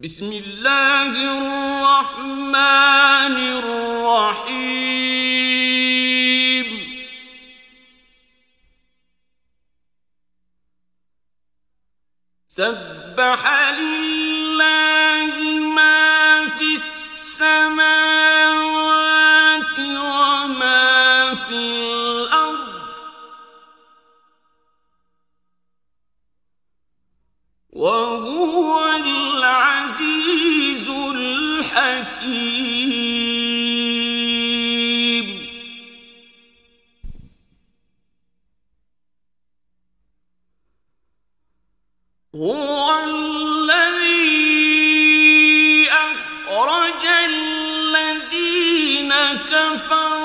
[0.00, 2.54] بسم الله الرحمن
[3.58, 4.68] الرحيم.
[12.48, 13.42] سبح
[13.78, 15.34] لله
[15.74, 17.97] ما في السماء
[42.34, 42.88] هو
[49.50, 50.17] كفروا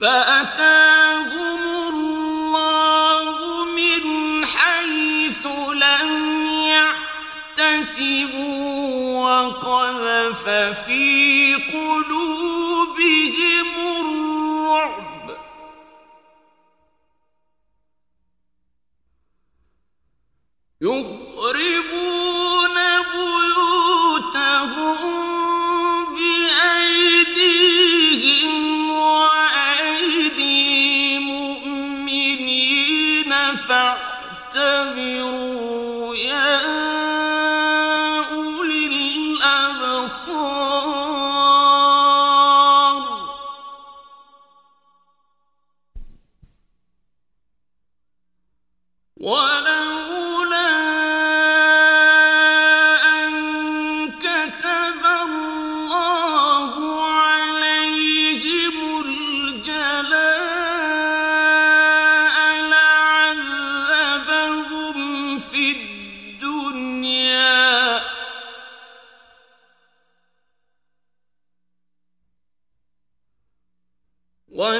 [0.00, 1.62] فأتاهم
[1.94, 4.04] الله من
[4.46, 6.08] حيث لم
[9.16, 10.48] وقذف
[10.86, 12.48] في قلوبهم
[14.00, 15.36] الرعب.
[20.80, 22.13] يخربون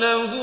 [0.00, 0.39] له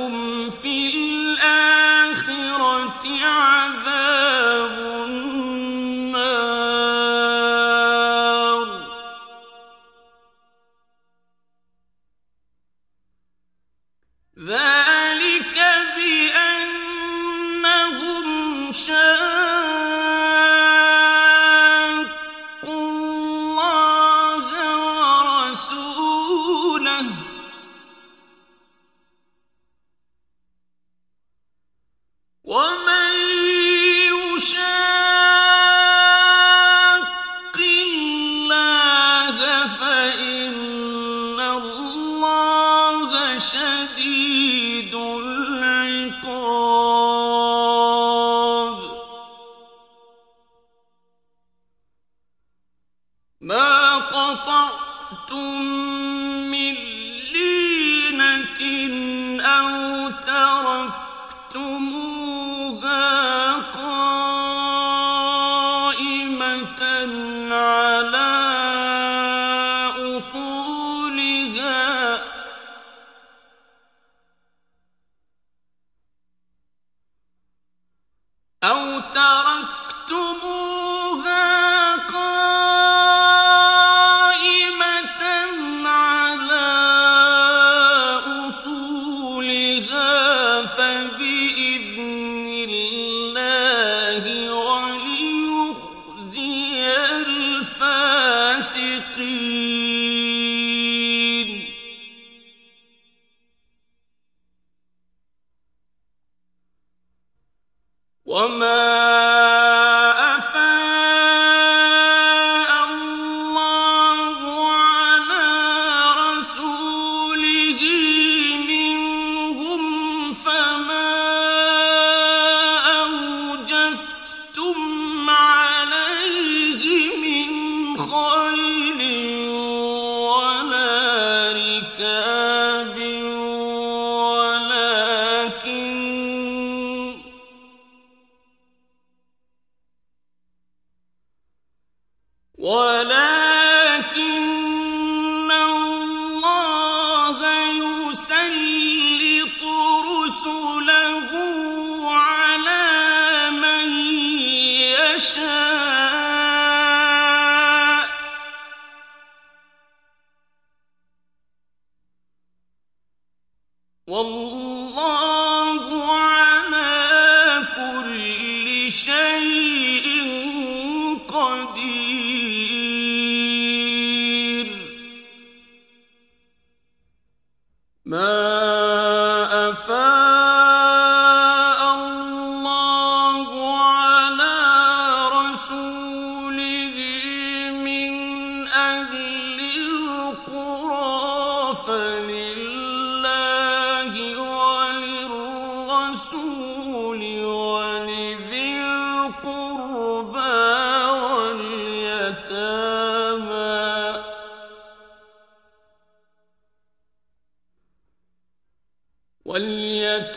[78.63, 79.36] أو ترى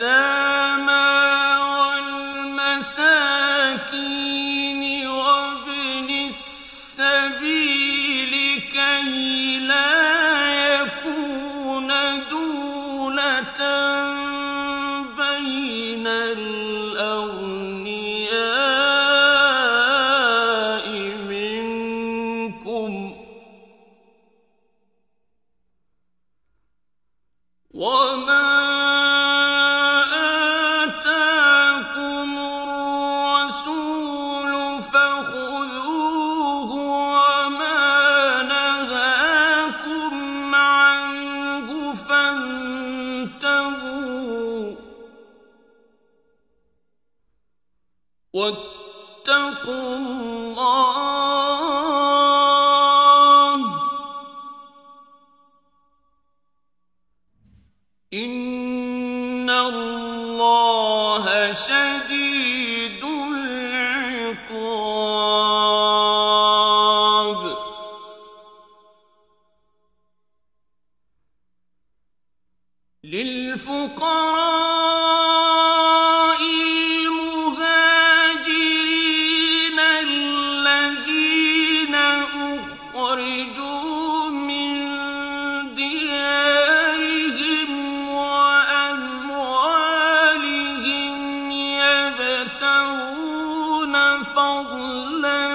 [0.01, 0.40] أتاهم
[48.33, 50.80] واتقوا الله
[94.41, 95.50] قبل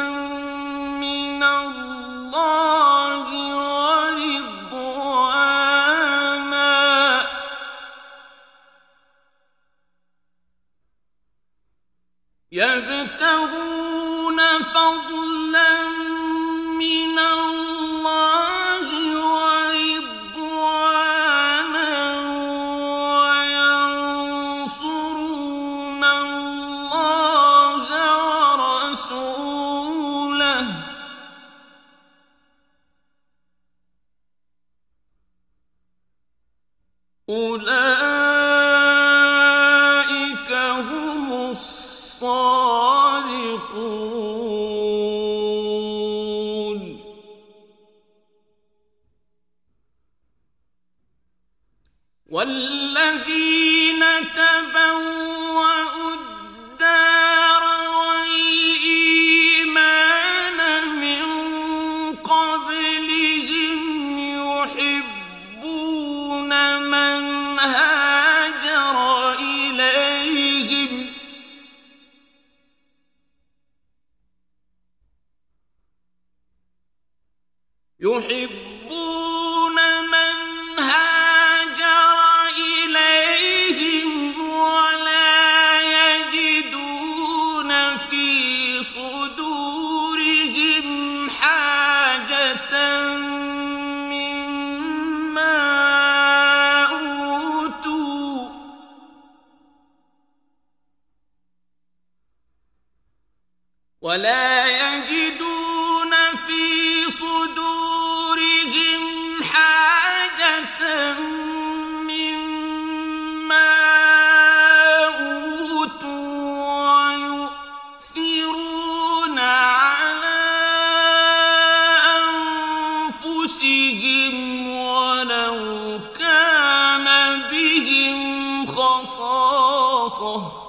[129.06, 130.62] رصاصة.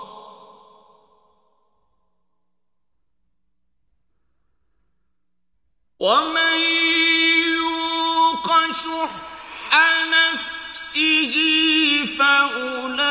[5.99, 6.61] ومن
[7.57, 9.09] يوق شح
[10.13, 11.33] نفسه
[12.19, 13.06] فأولئك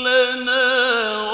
[0.00, 1.31] لنا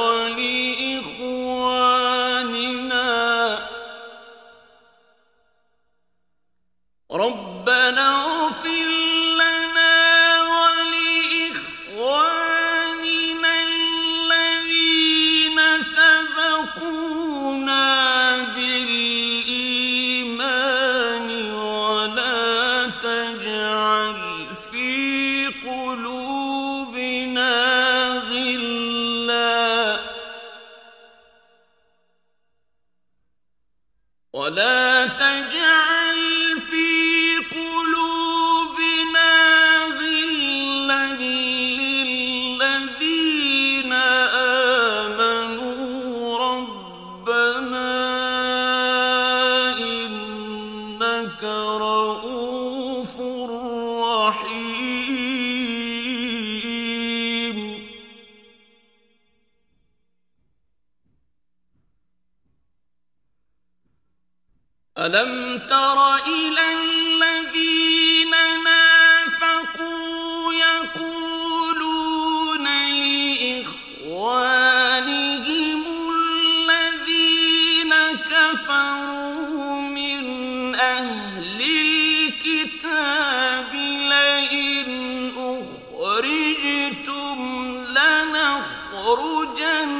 [88.99, 89.93] لأخرجن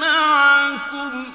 [0.00, 1.26] معكم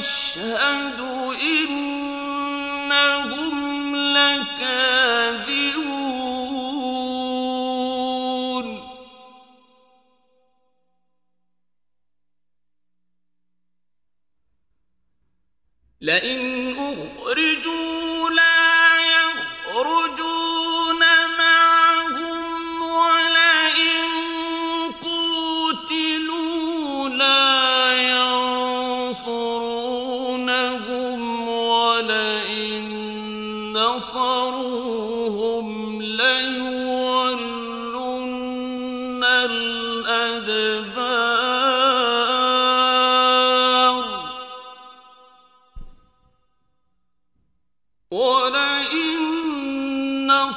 [0.00, 1.00] يشهد
[1.70, 3.16] إنهم
[3.96, 5.69] لكاذبون.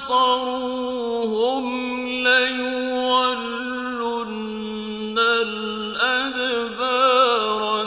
[0.04, 1.66] نَصَرُوهُمْ
[2.28, 3.56] لَيُوَلُّنَّ
[5.48, 6.68] الْأَدْبَارَ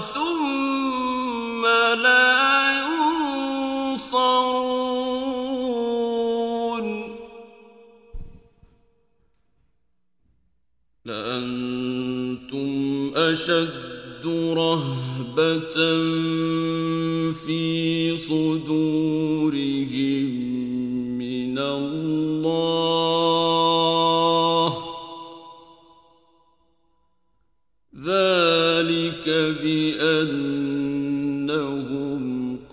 [0.00, 1.66] ثُمَّ
[2.00, 4.46] لَا يُنصَرُونَ
[11.04, 12.70] لَأَنتُمْ
[13.16, 14.24] أَشَدُّ
[14.56, 15.76] رَهْبَةً
[17.32, 18.85] فِي صُدُورِ
[28.04, 29.28] ذلك
[29.62, 31.06] بأنهم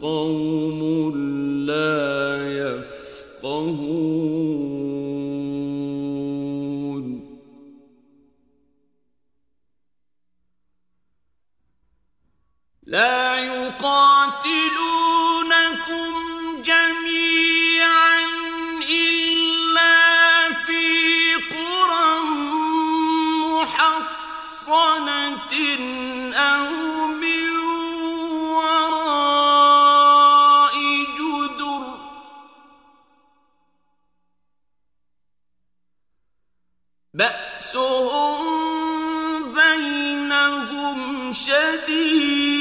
[0.01, 1.13] قوم
[1.67, 2.12] لا
[41.33, 41.51] 雪
[41.87, 42.52] 地。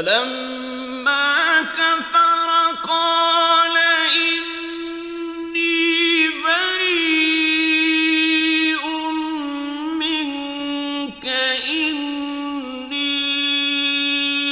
[0.00, 2.48] فلما كفر
[2.88, 3.76] قال
[4.16, 5.68] إني
[6.44, 7.64] بريء
[10.00, 11.26] منك
[11.68, 13.10] إني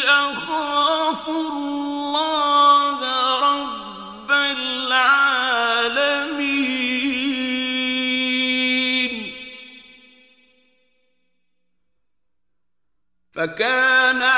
[0.04, 2.98] أخاف الله
[3.40, 5.08] رب العالمين.
[13.32, 14.37] فكان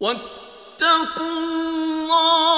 [0.00, 2.49] واتقوا الله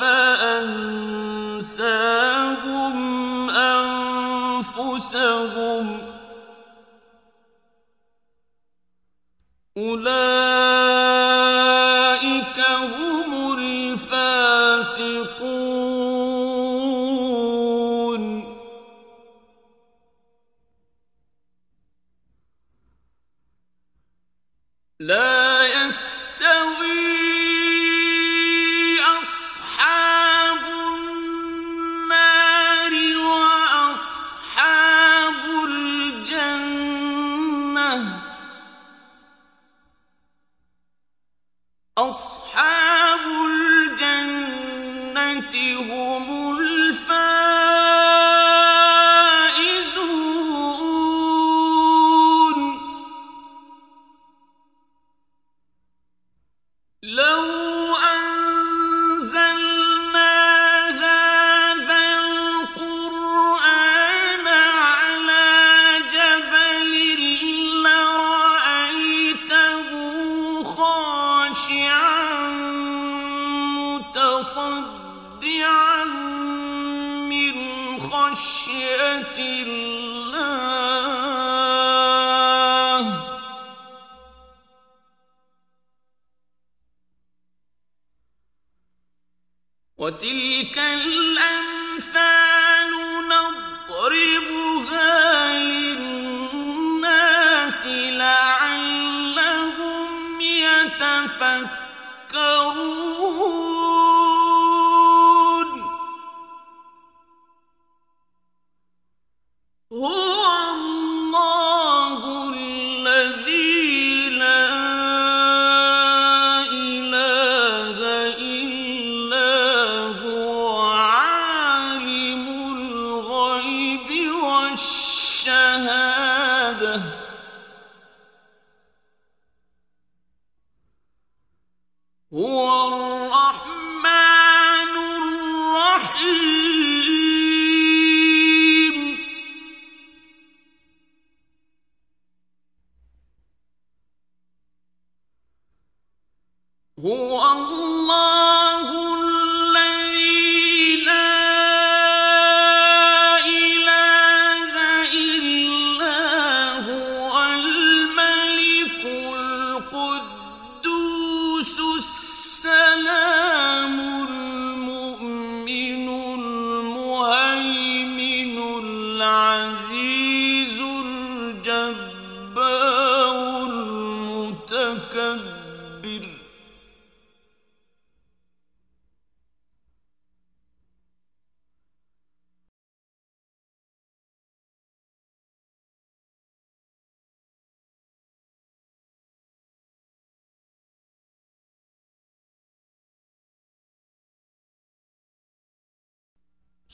[0.00, 1.90] فأنساهم
[4.70, 5.86] أنفسهم
[9.76, 10.18] أولئك
[12.98, 15.67] هم الفاسقون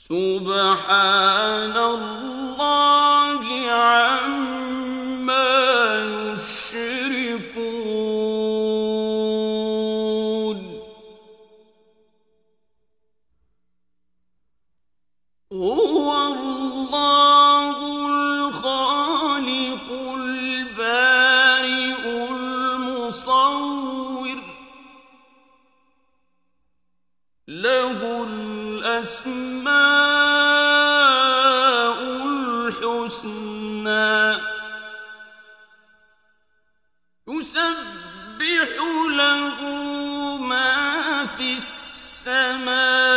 [0.09, 2.34] سبحان الله.
[41.37, 43.14] في السماوات